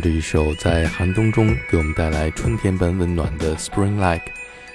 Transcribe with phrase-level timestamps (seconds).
[0.00, 4.24] 这一首在寒冬中给我们带来春天般温暖的《Spring Like》，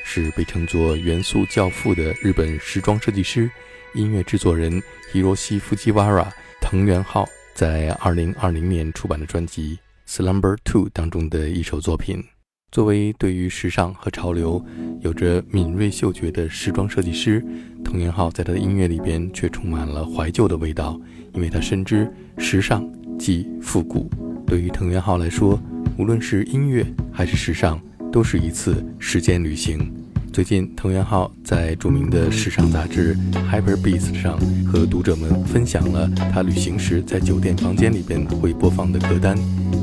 [0.03, 3.49] 是被称作元素教父的日本时装设计师、
[3.95, 4.81] 音乐制作人
[5.11, 6.27] Hiroshi Fujiwara
[6.61, 9.79] 藤原浩在2020年出版的专辑
[10.09, 12.23] 《Slumber Two》当中的一首作品。
[12.71, 14.63] 作为对于时尚和潮流
[15.01, 17.43] 有着敏锐嗅觉的时装设计师，
[17.83, 20.99] 藤原浩在他的音乐里边却充满了怀旧的味道，
[21.33, 22.87] 因为他深知时尚
[23.17, 24.07] 即复古。
[24.47, 25.59] 对于藤原浩来说，
[25.97, 27.79] 无论是音乐还是时尚，
[28.11, 29.91] 都是一次时间旅行。
[30.31, 33.17] 最近，藤原浩在著名的时尚杂志
[33.49, 39.37] 《Hyper Beast》上和读者们分享了他旅行时在酒店房间里边会播放的歌单。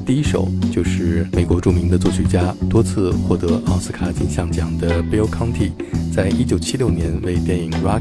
[0.05, 5.71] 第一首就是美国著名的作曲家、多次获得奥斯卡金像奖的 Bill Conti，
[6.15, 8.01] 在一九七六年为电影《Rocky》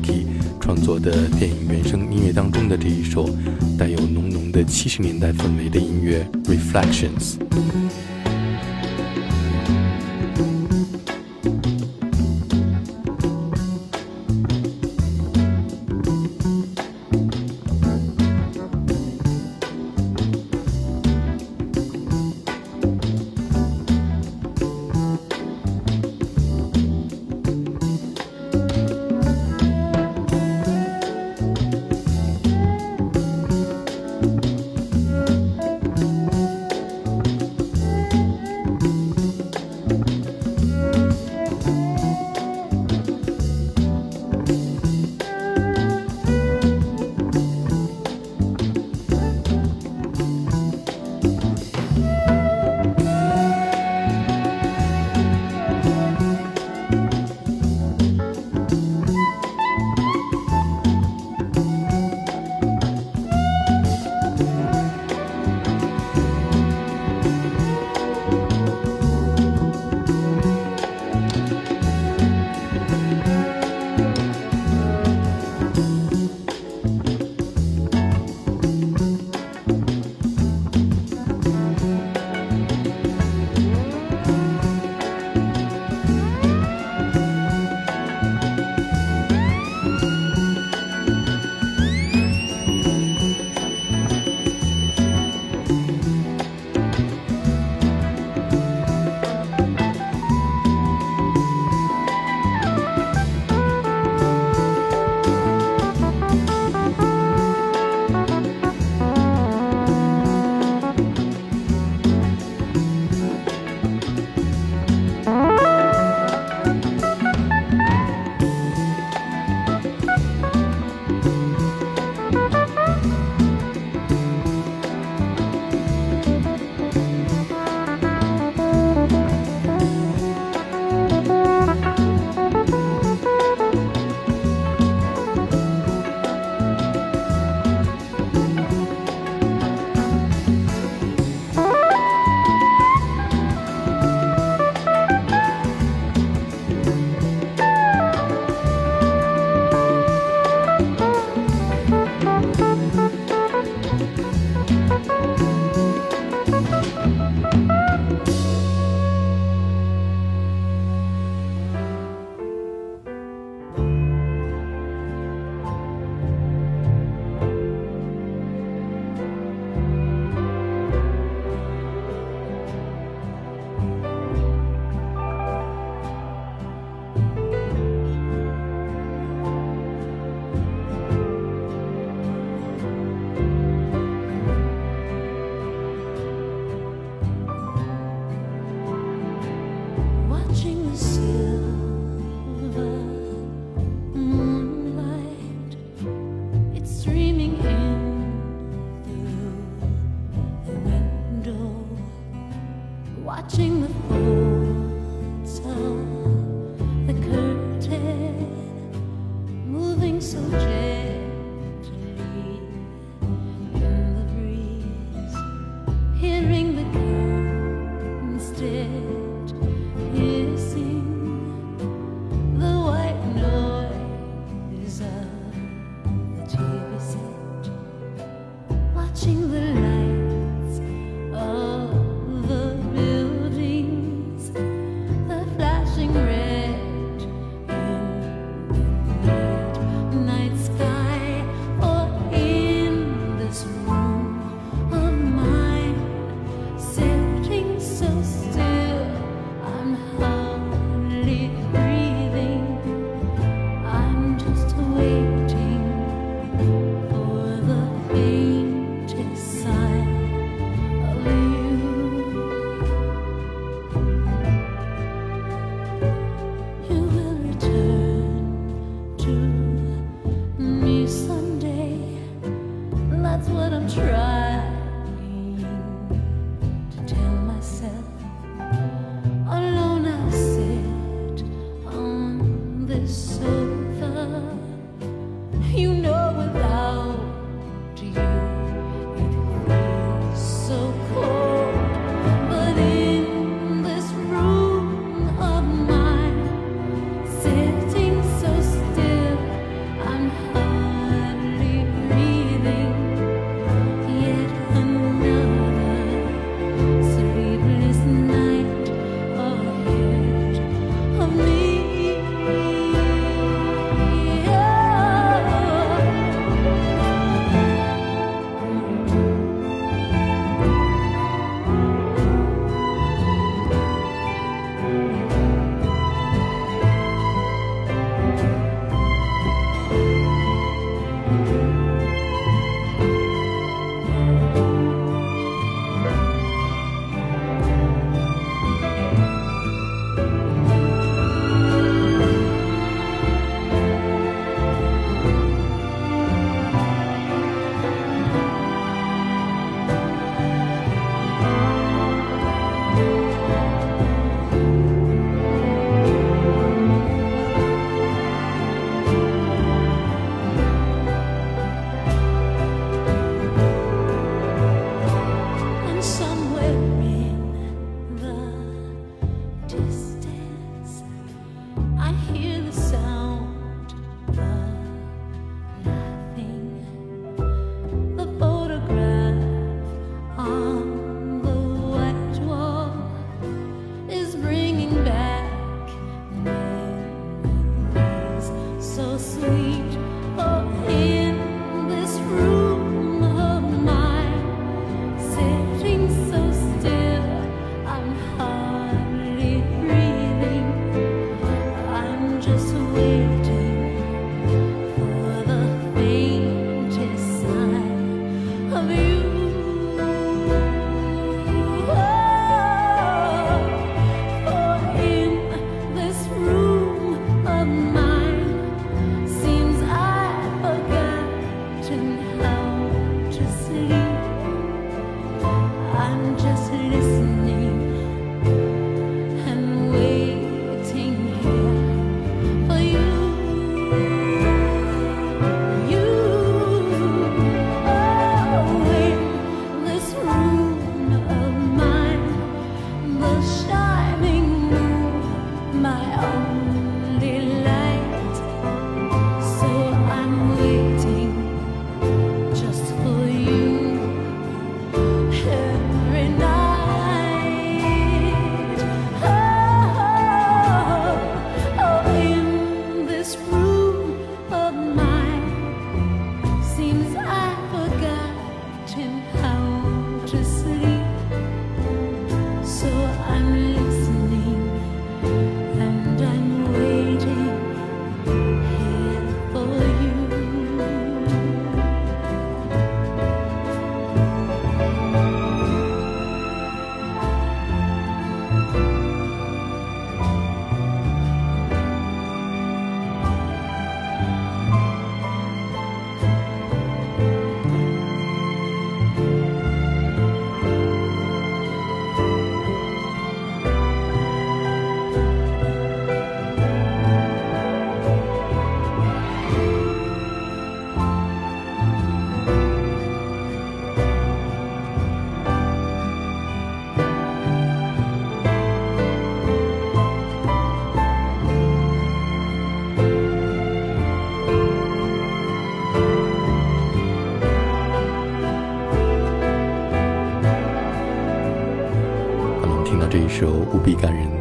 [0.59, 3.29] 创作的电影原声音乐当中的这一首
[3.79, 7.37] 带有浓浓的七十年代氛围的音乐《Reflections》。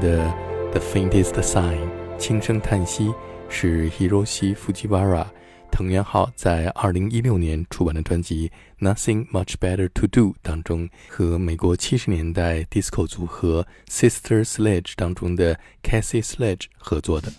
[0.00, 0.24] 的
[0.72, 1.78] 《The Faintest Sign》
[2.18, 3.12] 轻声叹息，
[3.48, 5.26] 是 Hiroshi Fujiwara
[5.70, 8.50] 藤原浩在2016年出版的专辑
[8.84, 17.30] 《Nothing Much Better to Do》当中和美国70年代 disco 组合 Sister Sledge 当中的 Cassie Sledge 合作的。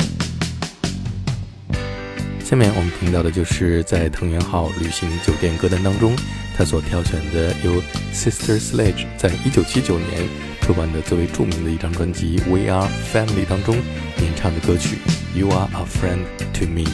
[2.39, 6.15] 下面我们听到的就是在藤原浩旅行酒店歌单当中，
[6.55, 7.81] 他所挑选的由
[8.13, 10.29] Sister Sledge 在1979年
[10.71, 14.99] 出版的最为著名的一张专辑《We Are Family》当中演唱的歌曲
[15.37, 16.23] 《You Are a Friend
[16.53, 16.85] to Me》。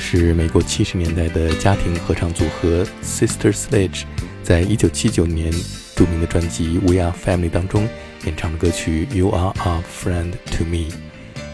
[0.00, 4.04] 是美国七十年代的家庭合唱组合 Sister Sledge，
[4.42, 5.52] 在一九七九年
[5.94, 7.86] 著名的专辑《We Are Family》当中
[8.24, 10.90] 演唱的歌曲《You Are a Friend to Me》。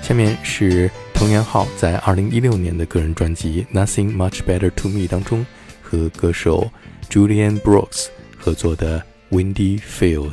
[0.01, 5.45] 下面是藤原浩在二零一六年的个人专辑《Nothing Much Better to Me》当中
[5.83, 6.71] 和歌手
[7.11, 8.07] Julian Brooks
[8.39, 9.03] 合作的
[9.37, 10.31] 《Windy Fields》。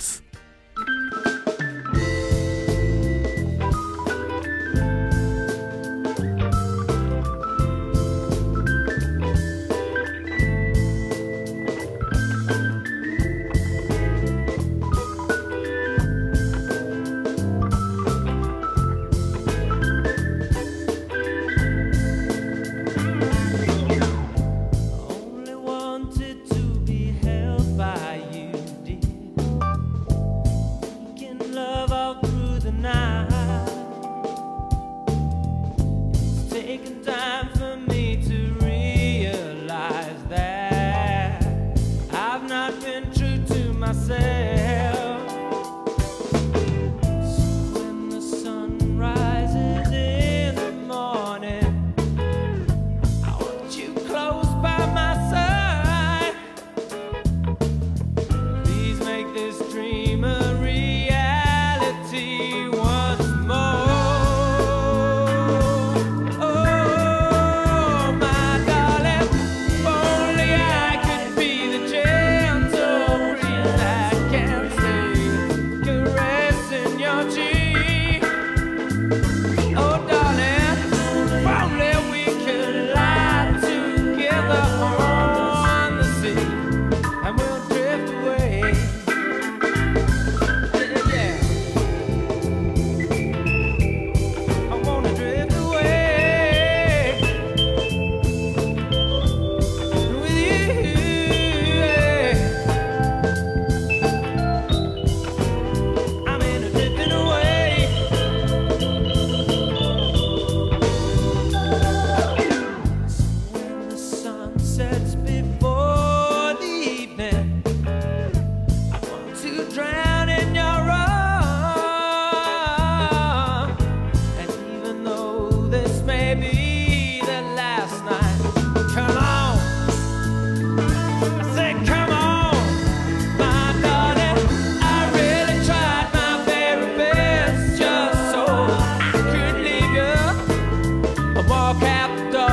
[142.33, 142.49] door.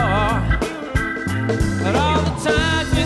[1.82, 2.99] But all the times.